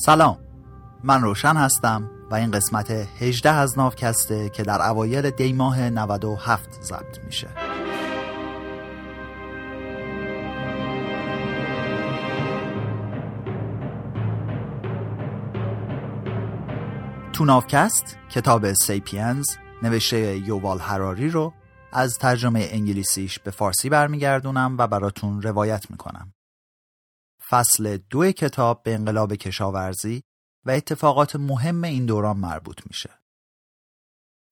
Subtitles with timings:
[0.00, 0.38] سلام
[1.04, 6.82] من روشن هستم و این قسمت 18 از ناوکسته که در اوایل دی ماه 97
[6.82, 7.48] ضبط میشه
[17.32, 19.46] تو ناوکست کتاب سیپینز
[19.82, 21.52] نوشته یووال هراری رو
[21.92, 26.32] از ترجمه انگلیسیش به فارسی برمیگردونم و براتون روایت می‌کنم.
[27.50, 30.22] فصل دو کتاب به انقلاب کشاورزی
[30.66, 33.10] و اتفاقات مهم این دوران مربوط میشه.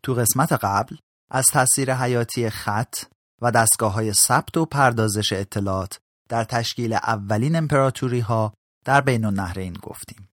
[0.03, 0.97] تو قسمت قبل
[1.31, 2.95] از تاثیر حیاتی خط
[3.43, 9.73] و دستگاه های ثبت و پردازش اطلاعات در تشکیل اولین امپراتوری ها در بین النهرین
[9.73, 10.29] گفتیم.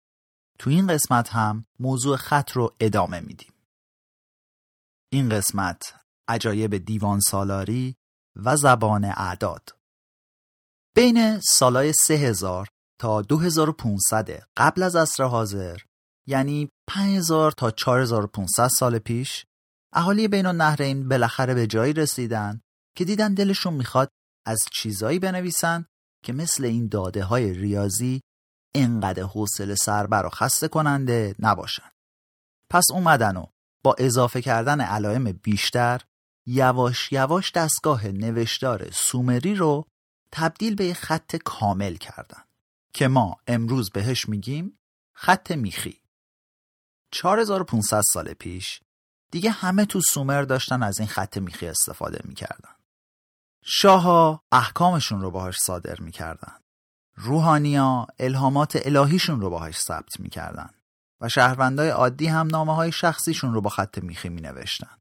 [0.59, 3.53] تو این قسمت هم موضوع خط رو ادامه میدیم.
[5.09, 5.93] این قسمت
[6.27, 7.95] عجایب دیوان سالاری
[8.35, 9.69] و زبان اعداد
[10.95, 12.67] بین سالای 3000
[12.99, 15.77] تا 2500 قبل از عصر حاضر
[16.27, 19.45] یعنی 5000 تا 4500 سال پیش
[19.93, 22.61] اهالی بین النهرین بالاخره به جایی رسیدن
[22.97, 24.09] که دیدن دلشون می‌خواد
[24.45, 25.85] از چیزایی بنویسن
[26.23, 28.21] که مثل این داده های ریاضی
[28.75, 31.91] انقدر حوصله سربر و خسته کننده نباشن.
[32.69, 33.45] پس اومدن و
[33.83, 36.01] با اضافه کردن علائم بیشتر
[36.47, 39.85] یواش یواش دستگاه نوشتار سومری رو
[40.35, 42.43] تبدیل به خط کامل کردن
[42.93, 44.79] که ما امروز بهش میگیم
[45.13, 46.01] خط میخی.
[47.11, 48.81] 4500 سال پیش
[49.31, 52.75] دیگه همه تو سومر داشتن از این خط میخی استفاده می‌کردن.
[53.63, 56.59] شاها احکامشون رو باهاش صادر می‌کردن.
[57.15, 60.69] روحانیا الهامات الهیشون رو باهاش ثبت می‌کردن
[61.21, 64.97] و شهروندای عادی هم نامه های شخصیشون رو با خط میخی می نوشتن.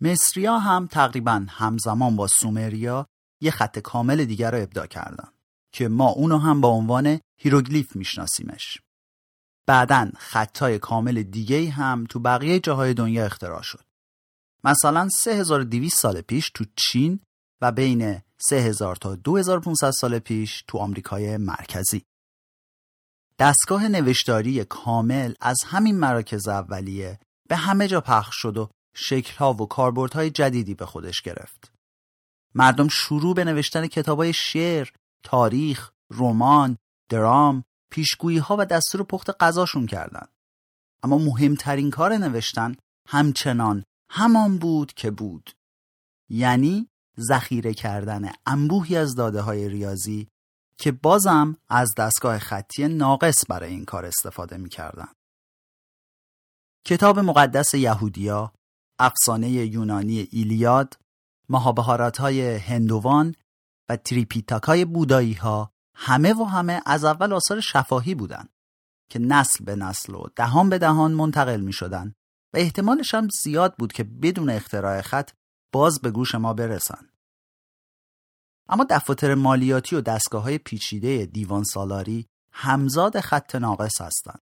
[0.00, 3.06] مصریا هم تقریبا همزمان با سومریا
[3.40, 5.28] یه خط کامل دیگر رو ابداع کردن
[5.72, 8.78] که ما اونو هم با عنوان هیروگلیف میشناسیمش.
[9.66, 13.84] بعدا خطای کامل دیگه هم تو بقیه جاهای دنیا اختراع شد.
[14.64, 17.20] مثلا 3200 سال پیش تو چین
[17.60, 22.02] و بین 3000 تا 2500 سال پیش تو آمریکای مرکزی.
[23.38, 27.18] دستگاه نوشتاری کامل از همین مراکز اولیه
[27.48, 31.75] به همه جا پخش شد و شکلها و کاربردهای جدیدی به خودش گرفت.
[32.56, 34.88] مردم شروع به نوشتن کتابای شعر،
[35.22, 36.78] تاریخ، رمان،
[37.10, 40.28] درام، پیشگویی ها و دستور پخت غذاشون کردند.
[41.02, 42.76] اما مهمترین کار نوشتن
[43.08, 45.50] همچنان همان بود که بود.
[46.30, 46.88] یعنی
[47.20, 50.28] ذخیره کردن انبوهی از داده های ریاضی
[50.78, 55.08] که بازم از دستگاه خطی ناقص برای این کار استفاده می کردن.
[56.86, 58.52] کتاب مقدس یهودیا،
[58.98, 60.98] افسانه یونانی ایلیاد،
[61.48, 63.34] مهابهارات های هندوان
[63.88, 68.48] و تریپیتاک های بودایی ها همه و همه از اول آثار شفاهی بودند
[69.10, 72.14] که نسل به نسل و دهان به دهان منتقل می شدن
[72.54, 75.30] و احتمالش هم زیاد بود که بدون اختراع خط
[75.72, 77.08] باز به گوش ما برسن.
[78.68, 84.40] اما دفاتر مالیاتی و دستگاه های پیچیده دیوان سالاری همزاد خط ناقص هستند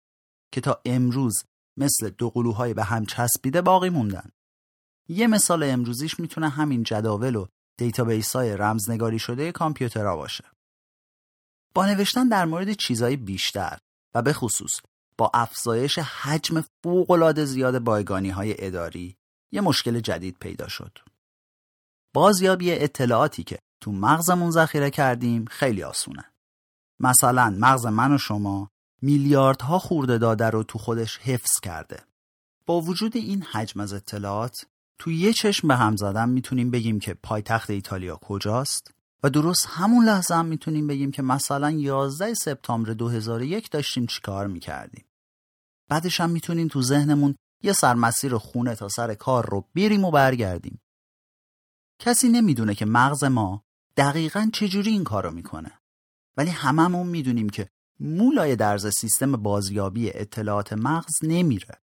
[0.52, 1.44] که تا امروز
[1.76, 4.30] مثل دو قلوهای به هم چسبیده باقی موندن.
[5.08, 7.46] یه مثال امروزیش می‌تونه همین جداول و
[7.78, 10.44] database های رمزنگاری شده کامپیوترها باشه.
[11.74, 13.78] با نوشتن در مورد چیزهای بیشتر
[14.14, 14.72] و به خصوص
[15.18, 19.16] با افزایش حجم فوق‌العاده زیاد بایگانی های اداری
[19.52, 20.98] یه مشکل جدید پیدا شد.
[22.14, 26.24] بازیابی اطلاعاتی که تو مغزمون ذخیره کردیم خیلی آسونه.
[27.00, 28.70] مثلا مغز من و شما
[29.02, 32.04] میلیاردها خورده داده رو تو خودش حفظ کرده.
[32.66, 34.66] با وجود این حجم از اطلاعات
[34.98, 38.90] تو یه چشم به هم زدن می‌تونیم بگیم که پایتخت ایتالیا کجاست
[39.22, 45.04] و درست همون لحظه هم می‌تونیم بگیم که مثلا 11 سپتامبر 2001 داشتیم چیکار می‌کردیم.
[45.88, 50.80] بعدش هم می‌تونیم تو ذهنمون یه سرمسیر خونه تا سر کار رو بریم و برگردیم.
[52.00, 53.64] کسی نمی‌دونه که مغز ما
[53.96, 55.78] دقیقا چجوری این کارو می‌کنه
[56.36, 57.68] ولی هممون می‌دونیم که
[58.00, 61.83] مولای درز سیستم بازیابی اطلاعات مغز نمیره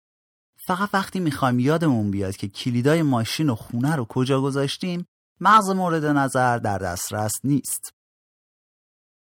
[0.66, 5.06] فقط وقتی می‌خوایم یادمون بیاد که کلیدای ماشین و خونه رو کجا گذاشتیم
[5.40, 7.92] مغز مورد نظر در دسترس نیست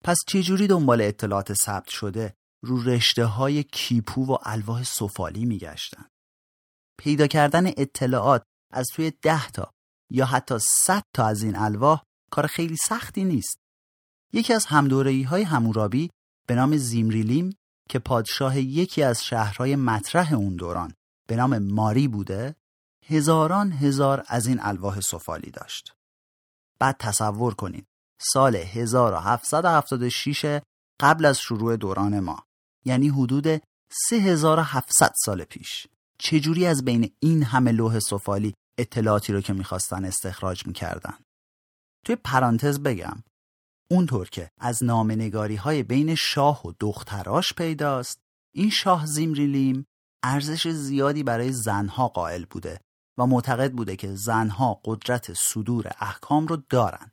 [0.05, 6.05] پس چجوری دنبال اطلاعات ثبت شده رو رشته های کیپو و الواح سفالی میگشتن
[6.99, 8.43] پیدا کردن اطلاعات
[8.73, 9.73] از توی ده تا
[10.11, 13.59] یا حتی صد تا از این الواح کار خیلی سختی نیست.
[14.33, 16.11] یکی از همدورهی های همورابی
[16.47, 17.55] به نام زیمریلیم
[17.89, 20.93] که پادشاه یکی از شهرهای مطرح اون دوران
[21.31, 22.57] به نام ماری بوده
[23.07, 25.95] هزاران هزار از این الواح سفالی داشت.
[26.79, 27.87] بعد تصور کنید
[28.21, 30.61] سال 1776
[31.01, 32.47] قبل از شروع دوران ما
[32.85, 33.63] یعنی حدود
[34.09, 35.87] 3700 سال پیش.
[36.19, 41.19] چجوری از بین این همه لوح سفالی اطلاعاتی رو که می‌خواستن استخراج می‌کردن؟
[42.05, 43.23] توی پرانتز بگم.
[43.91, 48.21] اونطور که از نامنگاری های بین شاه و دختراش پیداست
[48.55, 49.87] این شاه زیمریلیم
[50.23, 52.81] ارزش زیادی برای زنها قائل بوده
[53.19, 57.13] و معتقد بوده که زنها قدرت صدور احکام رو دارن.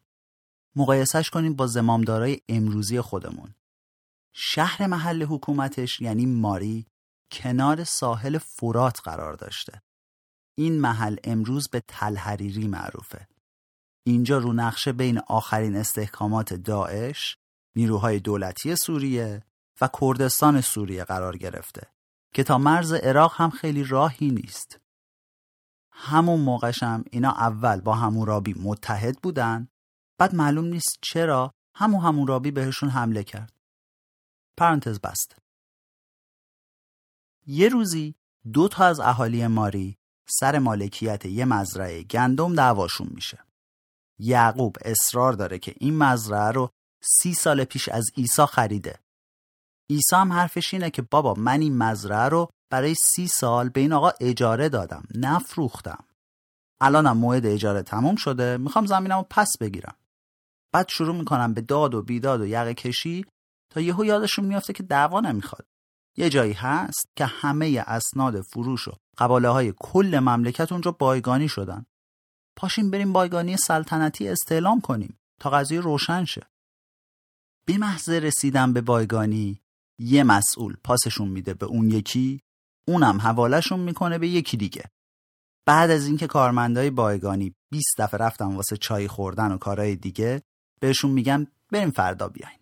[0.75, 3.55] مقایسش کنیم با زمامدارای امروزی خودمون.
[4.33, 6.87] شهر محل حکومتش یعنی ماری
[7.31, 9.81] کنار ساحل فرات قرار داشته.
[10.57, 13.27] این محل امروز به تلحریری معروفه.
[14.05, 17.37] اینجا رو نقشه بین آخرین استحکامات داعش،
[17.75, 19.43] نیروهای دولتی سوریه
[19.81, 21.96] و کردستان سوریه قرار گرفته
[22.33, 24.79] که تا مرز عراق هم خیلی راهی نیست.
[25.91, 29.67] همون موقعشم اینا اول با همورابی متحد بودن
[30.17, 33.53] بعد معلوم نیست چرا همون همورابی بهشون حمله کرد.
[34.57, 35.35] پرانتز بست.
[37.47, 38.15] یه روزی
[38.53, 39.97] دو تا از اهالی ماری
[40.29, 43.39] سر مالکیت یه مزرعه گندم دعواشون میشه.
[44.19, 46.69] یعقوب اصرار داره که این مزرعه رو
[47.01, 48.99] سی سال پیش از عیسی خریده.
[49.89, 53.93] عیسی هم حرفش اینه که بابا من این مزرعه رو برای سی سال به این
[53.93, 56.03] آقا اجاره دادم نفروختم.
[56.81, 59.95] الانم موعد اجاره تموم شده می‌خوام زمینم رو پس بگیرم.
[60.73, 63.25] بعد شروع می‌کنم به داد و بیداد و یقه کشی
[63.73, 65.67] تا یهو یادشون میافته که دعوا نمی‌خواد.
[66.17, 71.85] یه جایی هست که همه اسناد فروش و قباله های کل مملکت اونجا بایگانی شدن.
[72.55, 76.47] پاشیم بریم بایگانی سلطنتی استعلام کنیم تا قضیه روشن شه.
[77.67, 79.61] به محض رسیدن به بایگانی
[79.99, 82.41] یه مسئول پاسشون میده به اون یکی
[82.87, 84.83] اونم حوالهشون می‌کنه به یکی دیگه.
[85.65, 90.41] بعد از اینکه کارمندای بایگانی 20 دفعه رفتن واسه چای خوردن و کارهای دیگه
[90.79, 92.59] بهشون میگن بریم فردا بیاین.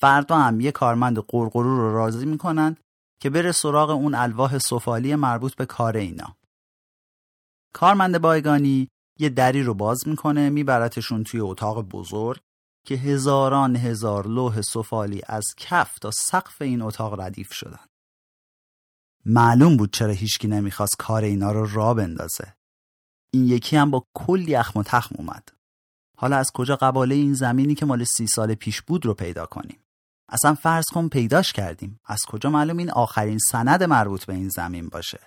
[0.00, 2.76] فردا هم یه کارمند قرقرو رو راضی می‌کنن
[3.20, 6.36] که بره سراغ اون الواح سفالی مربوط به کار اینا.
[7.74, 8.88] کارمند بایگانی
[9.18, 12.40] یه دری رو باز می‌کنه میبرتشون توی اتاق بزرگ
[12.84, 17.86] که هزاران هزار لوح سفالی از کف تا سقف این اتاق ردیف شدن.
[19.24, 22.54] معلوم بود چرا هیچکی نمی‌خواست کار اینا رو را بندازه.
[23.32, 25.48] این یکی هم با کلی اخم و تخم اومد.
[26.16, 29.82] حالا از کجا قباله این زمینی که مال سی سال پیش بود رو پیدا کنیم؟
[30.28, 32.00] اصلا فرض کن پیداش کردیم.
[32.04, 35.20] از کجا معلوم این آخرین سند مربوط به این زمین باشه؟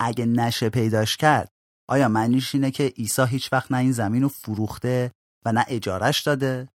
[0.00, 1.52] اگه نشه پیداش کرد
[1.88, 5.12] آیا معنیش اینه که عیسی هیچ وقت نه این زمین رو فروخته
[5.44, 6.68] و نه اجارش داده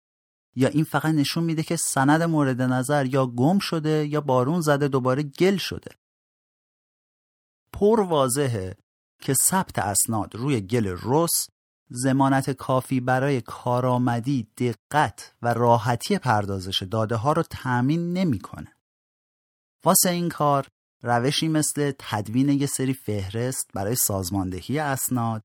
[0.55, 4.87] یا این فقط نشون میده که سند مورد نظر یا گم شده یا بارون زده
[4.87, 5.91] دوباره گل شده
[7.73, 8.75] پر واضحه
[9.21, 11.49] که ثبت اسناد روی گل رس
[11.89, 18.75] زمانت کافی برای کارآمدی، دقت و راحتی پردازش داده ها رو تأمین نمی‌کنه.
[19.83, 20.67] واسه این کار
[21.01, 25.43] روشی مثل تدوین یه سری فهرست برای سازماندهی اسناد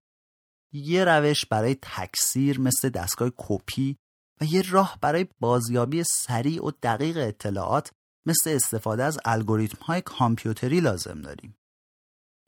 [0.73, 3.97] یه روش برای تکثیر مثل دستگاه کپی
[4.41, 7.91] و یه راه برای بازیابی سریع و دقیق اطلاعات
[8.27, 11.57] مثل استفاده از الگوریتم های کامپیوتری لازم داریم.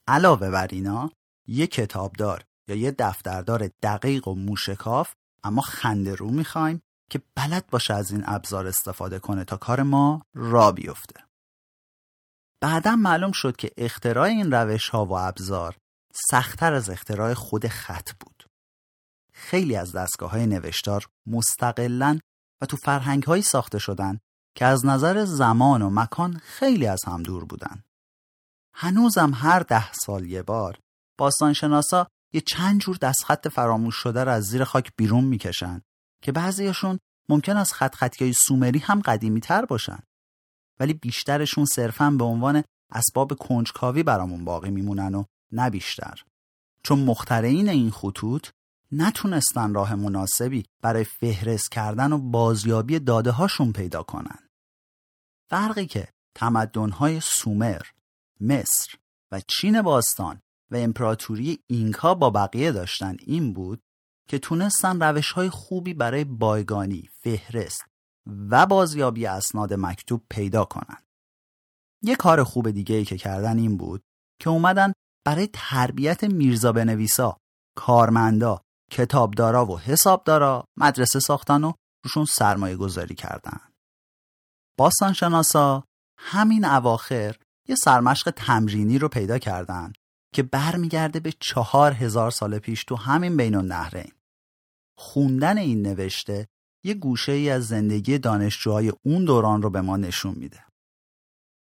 [0.08, 1.10] علاوه بر اینا
[1.48, 5.14] یه کتابدار یا یه دفتردار دقیق و موشکاف
[5.44, 10.22] اما خنده رو می‌خوایم که بلد باشه از این ابزار استفاده کنه تا کار ما
[10.34, 11.24] را بیفته.
[12.62, 15.76] بعدا معلوم شد که اختراع این روش ها و ابزار
[16.14, 18.46] سختتر از اختراع خود خط بود.
[19.32, 22.18] خیلی از دستگاه های نوشتار مستقلا
[22.60, 24.18] و تو فرهنگ هایی ساخته شدن
[24.56, 27.82] که از نظر زمان و مکان خیلی از هم دور بودن.
[28.74, 30.78] هنوزم هر ده سال یه بار
[31.18, 35.80] باستانشناسا یه چند جور دستخط فراموش شده را از زیر خاک بیرون می‌کشن
[36.22, 39.98] که بعضیشون ممکن از خط خطی سومری هم قدیمی تر باشن.
[40.80, 46.24] ولی بیشترشون صرفا به عنوان اسباب کنجکاوی برامون باقی میمونن و نه بیشتر
[46.82, 48.48] چون مخترعین این خطوط
[48.92, 54.38] نتونستن راه مناسبی برای فهرست کردن و بازیابی داده هاشون پیدا کنن
[55.50, 57.82] فرقی که تمدنهای سومر،
[58.40, 58.94] مصر
[59.32, 60.40] و چین باستان
[60.70, 63.82] و امپراتوری اینکا با بقیه داشتن این بود
[64.28, 67.82] که تونستن روش های خوبی برای بایگانی، فهرست
[68.26, 71.02] و بازیابی اسناد مکتوب پیدا کنن.
[72.02, 74.02] یه کار خوب دیگه ای که کردن این بود
[74.40, 74.92] که اومدن
[75.24, 77.36] برای تربیت میرزا بنویسا،
[77.76, 78.60] کارمندا،
[78.90, 81.72] کتابدارا و حسابدارا مدرسه ساختن و
[82.04, 83.60] روشون سرمایه گذاری کردن.
[84.78, 85.84] باستانشناسا
[86.18, 87.36] همین اواخر
[87.68, 89.92] یه سرمشق تمرینی رو پیدا کردن
[90.34, 94.12] که برمیگرده به چهار هزار سال پیش تو همین بین النهرین.
[94.98, 96.48] خوندن این نوشته
[96.84, 100.64] یه گوشه ای از زندگی دانشجوهای اون دوران رو به ما نشون میده.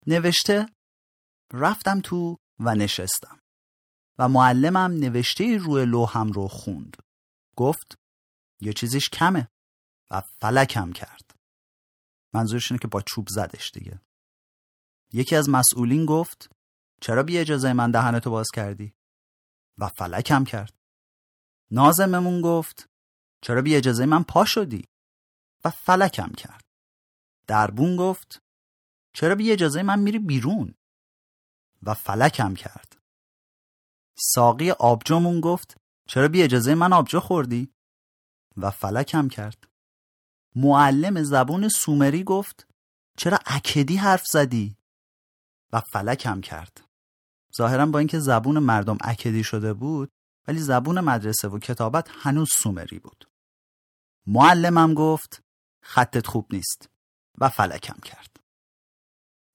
[0.06, 0.68] نوشته
[1.52, 3.38] رفتم تو و نشستم
[4.18, 6.96] و معلمم نوشته روی لوحم رو خوند.
[7.56, 7.98] گفت
[8.60, 9.48] یه چیزیش کمه
[10.10, 11.34] و فلکم کرد.
[12.32, 14.00] منظورش اینه که با چوب زدش دیگه.
[15.12, 16.50] یکی از مسئولین گفت
[17.00, 18.94] چرا بی اجازه من دهنتو باز کردی؟
[19.78, 20.74] و فلکم کرد.
[21.70, 22.88] نازممون گفت
[23.40, 24.88] چرا بی اجازه من پا شدی؟
[25.64, 26.64] و فلکم کرد.
[27.46, 28.42] دربون گفت
[29.12, 30.74] چرا بی اجازه من میری بیرون؟
[31.82, 32.95] و فلکم کرد.
[34.18, 35.76] ساقی آبجومون گفت
[36.08, 37.72] چرا بی اجازه من آبجو خوردی؟
[38.56, 39.68] و فلکم کرد.
[40.54, 42.68] معلم زبون سومری گفت
[43.18, 44.76] چرا اکدی حرف زدی؟
[45.72, 46.84] و فلکم کرد.
[47.56, 50.12] ظاهرا با اینکه زبون مردم اکدی شده بود
[50.48, 53.30] ولی زبون مدرسه و کتابت هنوز سومری بود.
[54.26, 55.42] معلمم گفت
[55.82, 56.88] خطت خوب نیست
[57.38, 58.36] و فلکم کرد.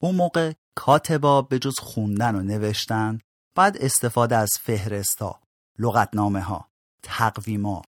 [0.02, 3.18] اون موقع کاتبا به جز خوندن و نوشتن
[3.54, 5.40] بعد استفاده از فهرستا،
[5.78, 6.68] لغتنامه ها،
[7.02, 7.82] تقویما،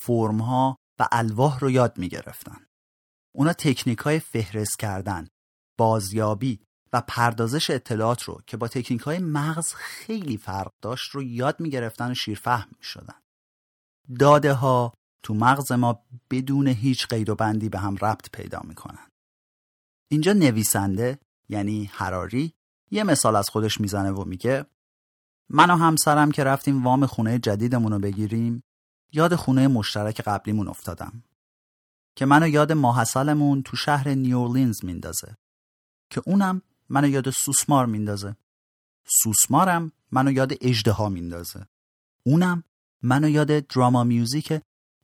[0.00, 2.66] فرم ها و الواح رو یاد می گرفتن.
[3.34, 5.28] اونا تکنیک های فهرست کردن،
[5.78, 6.60] بازیابی
[6.92, 11.70] و پردازش اطلاعات رو که با تکنیک های مغز خیلی فرق داشت رو یاد می
[11.70, 13.20] گرفتن و شیرفهم می شدن.
[14.18, 18.74] داده ها تو مغز ما بدون هیچ قید و بندی به هم ربط پیدا می
[18.74, 19.08] کنن.
[20.10, 22.52] اینجا نویسنده یعنی حراری
[22.90, 24.66] یه مثال از خودش می‌زنه و میگه
[25.50, 28.62] من و همسرم که رفتیم وام خونه جدیدمون رو بگیریم
[29.12, 31.22] یاد خونه مشترک قبلیمون افتادم.
[32.16, 35.36] که منو یاد ماحصلمون تو شهر نیورلینز میندازه.
[36.10, 38.36] که اونم منو یاد سوسمار میندازه.
[39.22, 41.66] سوسمارم منو یاد اجده میندازه.
[42.26, 42.64] اونم
[43.02, 44.52] منو یاد دراما میوزیک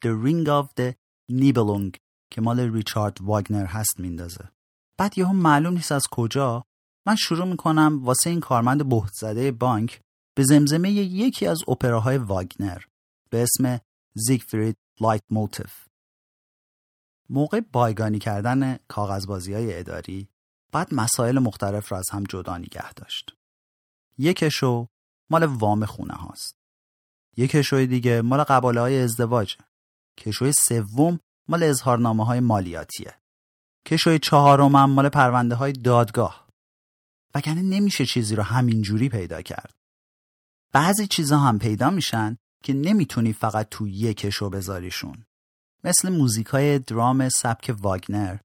[0.04, 0.94] The Ring of the
[1.32, 1.98] Nibelung
[2.30, 4.48] که مال ریچارد واگنر هست میندازه.
[4.96, 6.64] بعد یهو معلوم نیست از کجا
[7.06, 10.00] من شروع می‌کنم واسه این کارمند بهت زده بانک
[10.34, 12.82] به زمزمه یکی از اپراهای واگنر
[13.30, 13.80] به اسم
[14.14, 15.72] زیگفرید لایت موتیف
[17.30, 20.28] موقع بایگانی کردن کاغذبازی های اداری
[20.72, 23.36] بعد مسائل مختلف را از هم جدا نگه داشت.
[24.18, 24.88] یکشو
[25.30, 26.56] مال وام خونه هاست.
[27.36, 29.56] یکشوی دیگه مال قباله های ازدواجه.
[30.18, 33.14] کشوی سوم مال اظهارنامه های مالیاتیه.
[33.86, 36.48] کشوی چهارم مال پرونده های دادگاه.
[37.34, 39.74] وگرنه نمیشه چیزی رو همینجوری پیدا کرد.
[40.74, 45.24] بعضی چیزا هم پیدا میشن که نمی‌تونی فقط تو یک کشو بذاریشون.
[45.84, 48.36] مثل موزیک های درام سبک واگنر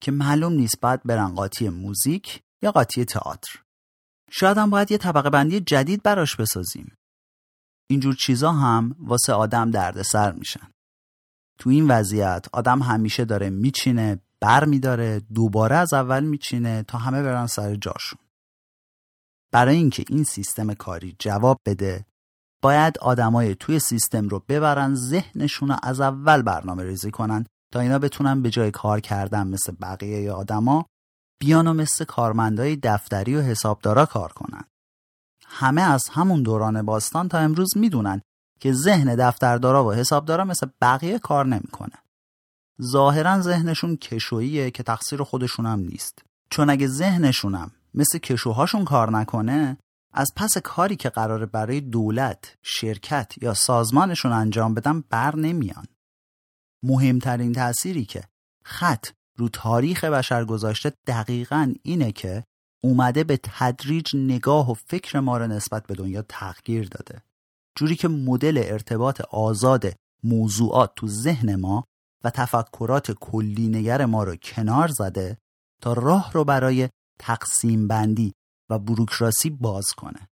[0.00, 3.62] که معلوم نیست باید برن قاطی موزیک یا قاطی تئاتر.
[4.30, 6.96] شاید هم باید یه طبقه بندی جدید براش بسازیم.
[7.90, 10.70] اینجور چیزا هم واسه آدم دردسر میشن.
[11.58, 17.22] تو این وضعیت آدم همیشه داره میچینه بر میداره دوباره از اول میچینه تا همه
[17.22, 18.21] برن سر جاشون.
[19.52, 22.06] برای اینکه این سیستم کاری جواب بده
[22.62, 27.98] باید آدمای توی سیستم رو ببرن ذهنشون رو از اول برنامه ریزی کنن تا اینا
[27.98, 30.86] بتونن به جای کار کردن مثل بقیه آدما
[31.40, 34.64] بیان و مثل کارمندای دفتری و حسابدارا کار کنن.
[35.46, 38.22] همه از همون دوران باستان تا امروز می‌دونن
[38.60, 41.98] که ذهن دفتردارا و حسابدارا مثل بقیه کار نمی‌کنه.
[42.82, 46.18] ظاهرا ذهنشون کشوییه که تقصیر خودشون هم نیست.
[46.50, 49.78] چون اگه ذهنشونم مثل کشوهاشون کار نکنه
[50.12, 55.86] از پس کاری که قراره برای دولت، شرکت یا سازمانشون انجام بدن بر نمیان.
[56.82, 58.24] مهمترین تأثیری که
[58.64, 59.06] خط
[59.38, 62.44] رو تاریخ بشر گذاشته دقیقا اینه که
[62.84, 67.22] اومده به تدریج نگاه و فکر ما رو نسبت به دنیا تغییر داده.
[67.78, 69.84] جوری که مدل ارتباط آزاد
[70.24, 71.84] موضوعات تو ذهن ما
[72.24, 75.38] و تفکرات کلی نگر ما رو کنار زده
[75.82, 76.88] تا راه رو برای
[77.22, 78.32] تقسیم بندی
[78.70, 80.28] و بروکراسی باز کنه.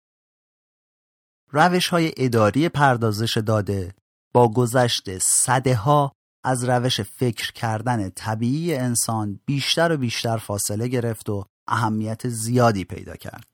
[1.50, 3.94] روش های اداری پردازش داده
[4.34, 6.12] با گذشت صده ها
[6.44, 13.16] از روش فکر کردن طبیعی انسان بیشتر و بیشتر فاصله گرفت و اهمیت زیادی پیدا
[13.16, 13.46] کرد.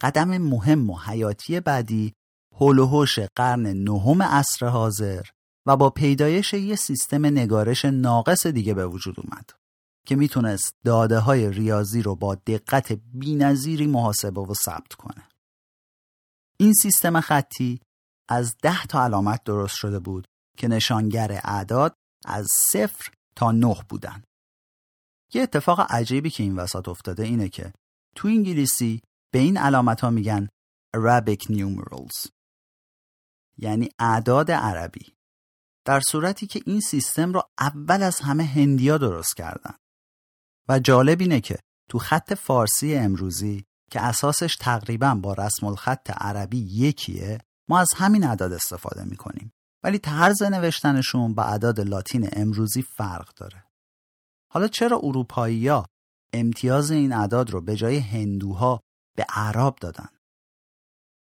[0.00, 2.14] قدم مهم و حیاتی بعدی
[2.56, 3.06] هول
[3.36, 5.22] قرن نهم عصر حاضر
[5.66, 9.59] و با پیدایش یه سیستم نگارش ناقص دیگه به وجود اومد
[10.06, 15.28] که می‌تونست داده های ریاضی رو با دقت بینظیری محاسبه و ثبت کنه.
[16.58, 17.80] این سیستم خطی
[18.28, 20.26] از ده تا علامت درست شده بود
[20.56, 24.22] که نشانگر اعداد از صفر تا نه بودن.
[25.34, 27.72] یه اتفاق عجیبی که این وسط افتاده اینه که
[28.16, 29.02] تو انگلیسی
[29.32, 30.48] به این علامت ها میگن
[30.96, 32.30] Arabic numerals
[33.58, 35.14] یعنی اعداد عربی
[35.84, 39.74] در صورتی که این سیستم رو اول از همه هندیا درست کردن
[40.70, 41.58] و جالب اینه که
[41.90, 48.24] تو خط فارسی امروزی که اساسش تقریبا با رسم الخط عربی یکیه ما از همین
[48.24, 49.52] اعداد استفاده می‌کنیم.
[49.84, 53.64] ولی طرز نوشتنشون با اعداد لاتین امروزی فرق داره.
[54.52, 55.70] حالا چرا اروپایی
[56.32, 58.80] امتیاز این اعداد رو به جای هندوها
[59.16, 60.08] به عرب دادن؟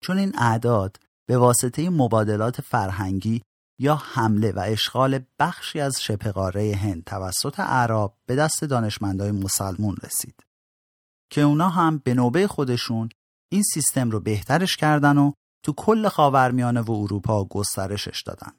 [0.03, 0.97] چون این اعداد
[1.27, 3.41] به واسطه مبادلات فرهنگی
[3.81, 10.43] یا حمله و اشغال بخشی از شبه هند توسط عرب به دست دانشمندای مسلمون رسید
[11.29, 13.09] که اونا هم به نوبه خودشون
[13.49, 15.31] این سیستم رو بهترش کردن و
[15.63, 18.51] تو کل خاورمیانه و اروپا گسترشش دادن.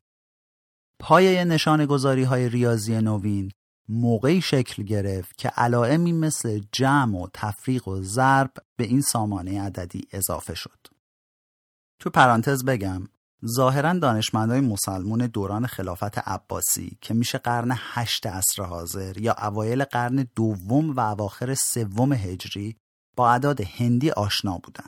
[0.99, 3.53] پایه نشان گذاری های ریاضی نوین
[3.89, 10.09] موقعی شکل گرفت که علائمی مثل جمع و تفریق و ضرب به این سامانه عددی
[10.13, 10.87] اضافه شد.
[11.99, 13.09] تو پرانتز بگم
[13.47, 20.29] ظاهرا دانشمندای مسلمون دوران خلافت عباسی که میشه قرن هشت عصر حاضر یا اوایل قرن
[20.35, 22.77] دوم و اواخر سوم هجری
[23.17, 24.87] با اعداد هندی آشنا بودن.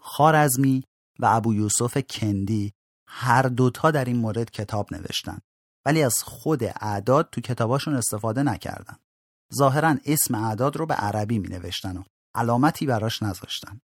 [0.00, 0.84] خارزمی
[1.18, 2.72] و ابو یوسف کندی
[3.08, 5.38] هر دوتا در این مورد کتاب نوشتن
[5.86, 8.96] ولی از خود اعداد تو کتاباشون استفاده نکردن.
[9.54, 12.02] ظاهرا اسم اعداد رو به عربی می نوشتن و
[12.34, 13.80] علامتی براش نذاشتن.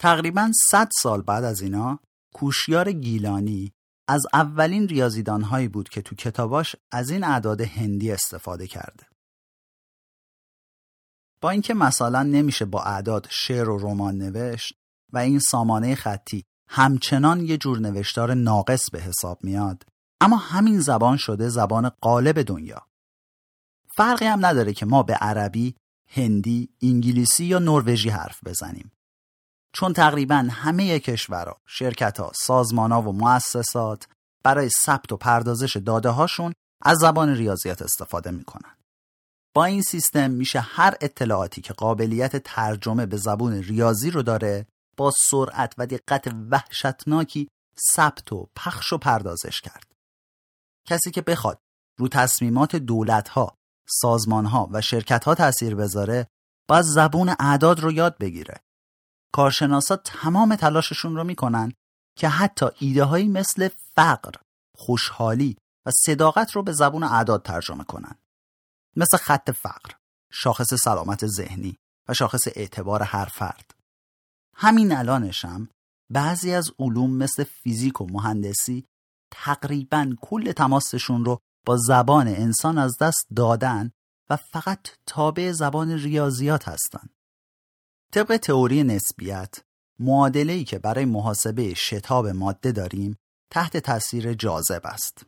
[0.00, 2.00] تقریبا 100 سال بعد از اینا
[2.36, 3.72] کوشیار گیلانی
[4.08, 9.06] از اولین ریاضیدانهایی بود که تو کتاباش از این اعداد هندی استفاده کرده.
[11.40, 14.74] با اینکه مثلا نمیشه با اعداد شعر و رمان نوشت
[15.12, 19.82] و این سامانه خطی همچنان یه جور نوشتار ناقص به حساب میاد
[20.20, 22.86] اما همین زبان شده زبان قالب دنیا
[23.96, 25.74] فرقی هم نداره که ما به عربی،
[26.08, 28.92] هندی، انگلیسی یا نروژی حرف بزنیم
[29.76, 34.08] چون تقریبا همه کشورها، شرکتها، سازمانها و مؤسسات
[34.44, 36.52] برای ثبت و پردازش داده هاشون
[36.82, 38.76] از زبان ریاضیات استفاده می‌کنن.
[39.54, 45.12] با این سیستم میشه هر اطلاعاتی که قابلیت ترجمه به زبون ریاضی رو داره با
[45.30, 47.48] سرعت و دقت وحشتناکی
[47.96, 49.92] ثبت و پخش و پردازش کرد.
[50.88, 51.58] کسی که بخواد
[51.98, 53.54] رو تصمیمات دولتها،
[53.88, 56.26] سازمانها و شرکتها تاثیر بذاره
[56.68, 58.60] باید زبون اعداد رو یاد بگیره
[59.32, 61.72] کارشناسا تمام تلاششون رو می‌کنن
[62.18, 64.32] که حتی ایده هایی مثل فقر،
[64.76, 68.14] خوشحالی و صداقت رو به زبون اعداد ترجمه کنن.
[68.96, 69.90] مثل خط فقر،
[70.32, 71.76] شاخص سلامت ذهنی
[72.08, 73.74] و شاخص اعتبار هر فرد.
[74.54, 75.68] همین الانشم
[76.12, 78.86] بعضی از علوم مثل فیزیک و مهندسی
[79.32, 83.90] تقریبا کل تماسشون رو با زبان انسان از دست دادن
[84.30, 87.10] و فقط تابع زبان ریاضیات هستند.
[88.12, 89.54] طبق تئوری نسبیت
[89.98, 93.16] معادله که برای محاسبه شتاب ماده داریم
[93.50, 95.26] تحت تاثیر جاذب است.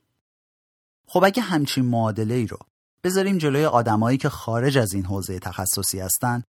[1.07, 2.59] خب اگه همچین معادله ای رو
[3.05, 6.43] بذاریم جلوی آدمایی که خارج از این حوزه تخصصی هستن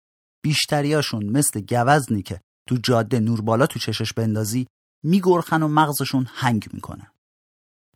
[0.43, 4.67] بیشتریاشون مثل گوزنی که تو جاده نور بالا تو چشش بندازی
[5.03, 7.11] میگرخن و مغزشون هنگ می‌کنه.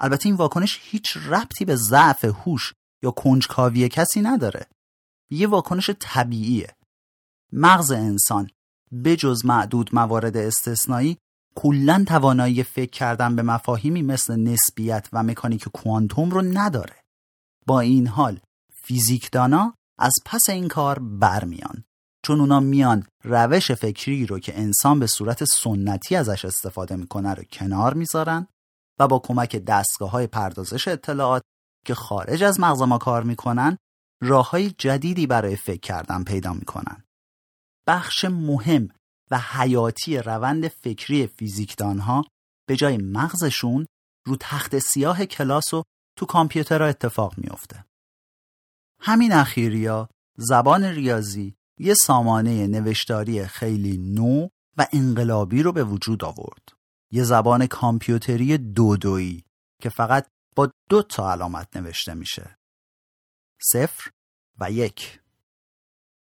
[0.00, 4.66] البته این واکنش هیچ ربطی به ضعف هوش یا کنجکاوی کسی نداره.
[5.30, 6.74] یه واکنش طبیعیه
[7.52, 8.50] مغز انسان.
[9.04, 11.18] بجز معدود موارد استثنایی
[11.56, 16.96] کلا توانایی فکر کردن به مفاهیمی مثل نسبیت و مکانیک کوانتوم رو نداره.
[17.66, 18.40] با این حال
[18.74, 21.84] فیزیکدانا از پس این کار برمیان.
[22.24, 27.42] چون اونا میان روش فکری رو که انسان به صورت سنتی ازش استفاده می‌کنه رو
[27.42, 28.46] کنار می‌ذارن
[29.00, 31.42] و با کمک دستگاه های پردازش اطلاعات
[31.86, 33.76] که خارج از مغز ما کار می‌کنن
[34.22, 37.04] راه های جدیدی برای فکر کردن پیدا می‌کنن.
[37.86, 38.88] بخش مهم
[39.30, 42.24] و حیاتی روند فکری فیزیکدانها
[42.68, 43.86] به جای مغزشون
[44.26, 45.82] رو تخت سیاه کلاس و
[46.18, 47.84] تو کامپیوترها اتفاق میافته.
[49.00, 56.68] همین اخیریا زبان ریاضی یه سامانه نوشتاری خیلی نو و انقلابی رو به وجود آورد.
[57.10, 59.44] یه زبان کامپیوتری دودویی
[59.82, 62.56] که فقط با دو تا علامت نوشته میشه.
[63.62, 64.10] صفر
[64.60, 65.21] و یک.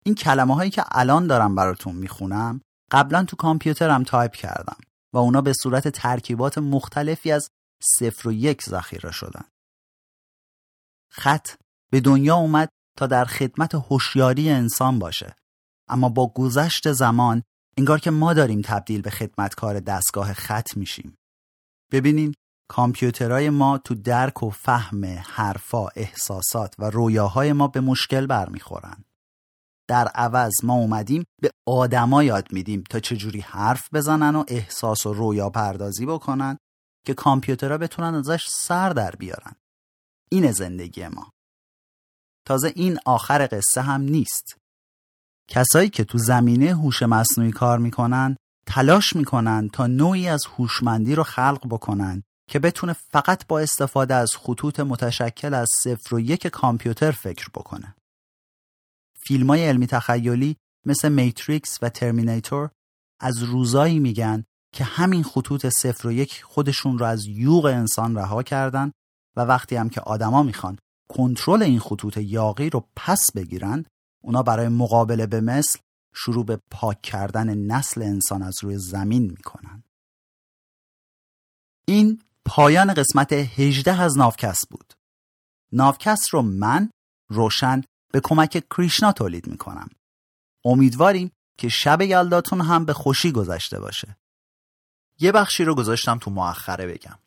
[0.05, 2.61] این کلمه هایی که الان دارم براتون می‌خونم
[2.91, 4.77] قبلا تو کامپیوترم تایپ کردم
[5.13, 7.49] و اونا به صورت ترکیبات مختلفی از
[7.83, 9.45] صفر و یک ذخیره شدن.
[11.11, 11.49] خط
[11.91, 15.35] به دنیا اومد تا در خدمت هوشیاری انسان باشه
[15.89, 17.43] اما با گذشت زمان
[17.77, 21.15] انگار که ما داریم تبدیل به خدمتکار دستگاه خط میشیم.
[21.91, 22.33] ببینین
[22.69, 29.03] کامپیوترهای ما تو درک و فهم حرفا، احساسات و رویاهای ما به مشکل برمیخورن.
[29.87, 35.13] در عوض ما اومدیم به آدما یاد میدیم تا چجوری حرف بزنن و احساس و
[35.13, 36.57] رویا پردازی بکنن
[37.05, 39.55] که کامپیوترها بتونن ازش سر در بیارن.
[40.31, 41.31] این زندگی ما.
[42.47, 44.57] تازه این آخر قصه هم نیست.
[45.49, 51.23] کسایی که تو زمینه هوش مصنوعی کار می‌کنن تلاش می‌کنن تا نوعی از هوشمندی رو
[51.23, 57.11] خلق بکنن که بتونه فقط با استفاده از خطوط متشکل از صفر و یک کامپیوتر
[57.11, 57.95] فکر بکنه.
[59.27, 62.69] فیلم های علمی تخیلی مثل میتریکس و ترمینیتور
[63.19, 68.43] از روزایی میگن که همین خطوط صفر و یک خودشون رو از یوغ انسان رها
[68.43, 68.91] کردن
[69.37, 70.77] و وقتی هم که آدما می‌خوان
[71.09, 73.85] کنترل این خطوط یاقی رو پس بگیرن
[74.23, 75.79] اونا برای مقابله به مثل
[76.15, 79.83] شروع به پاک کردن نسل انسان از روی زمین می‌کنن.
[81.87, 84.93] این پایان قسمت 18 از ناوکست بود.
[85.71, 86.89] ناوکست رو من
[87.29, 87.81] روشن
[88.13, 89.89] به کمک کریشنا تولید می‌کنم.
[90.65, 94.17] امیدواریم که شب یلداتون هم به خوشی گذشته باشه.
[95.19, 97.17] یه بخشی رو گذاشتم تو مؤخره بگم.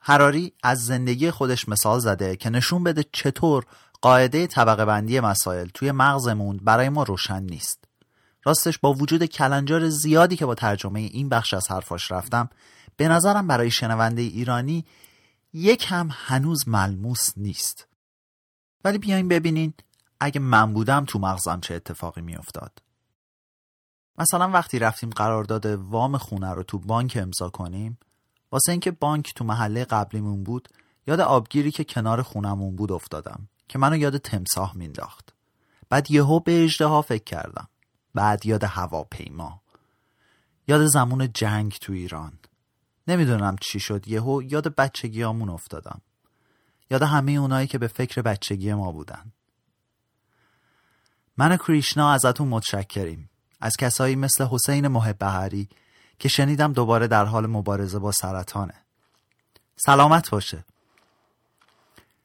[0.00, 3.66] هراری از زندگی خودش مثال زده که نشون بده چطور
[4.02, 7.84] قاعده طبقه بندی مسائل توی مغزمون برای ما روشن نیست.
[8.44, 12.48] راستش با وجود کلنجار زیادی که با ترجمه این بخش از حرفاش رفتم
[12.96, 14.84] به نظرم برای شنونده ایرانی
[15.52, 17.86] یک هم هنوز ملموس نیست.
[18.84, 19.74] ولی بیاین ببینین
[20.20, 22.78] اگه من بودم تو مغزم چه اتفاقی میافتاد؟
[24.18, 27.98] مثلا وقتی رفتیم قرارداد وام خونه رو تو بانک امضا کنیم
[28.52, 30.68] واسه اینکه بانک تو محله قبلیمون بود
[31.06, 35.34] یاد آبگیری که کنار خونمون بود افتادم که منو یاد تمساه مینداخت.
[35.88, 37.68] بعد یهو به اجده فکر کردم.
[38.14, 39.62] بعد یاد هواپیما.
[40.68, 42.32] یاد زمان جنگ تو ایران.
[43.08, 46.00] نمی‌دونم چی شد یهو یاد بچگیامون افتادم.
[46.90, 49.32] یاد همه اونایی که به فکر بچگی ما بودن.
[51.40, 53.30] من و کریشنا ازتون متشکریم.
[53.60, 55.52] از کسایی مثل حسین محب
[56.18, 58.74] که شنیدم دوباره در حال مبارزه با سرطانه.
[59.76, 60.64] سلامت باشه.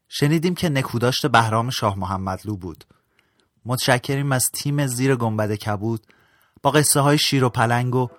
[0.09, 2.85] شنیدیم که نکوداشت بهرام شاه محمدلو بود.
[3.65, 6.07] متشکریم از تیم زیر گنبد کبود
[6.61, 8.09] با قصه های شیر و پلنگ و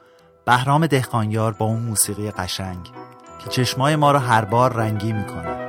[0.47, 2.91] بهرام دهقانیار با اون موسیقی قشنگ
[3.39, 5.66] که چشمای ما رو هر بار رنگی می‌کنه.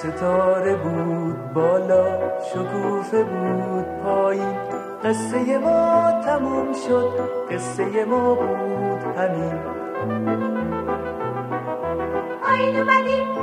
[0.00, 4.56] ستاره بود بالا شکوفه بود پایین
[5.04, 7.10] قصه ما تموم شد
[7.50, 9.58] قصه ما بود همین.
[12.50, 13.39] آین اومدیم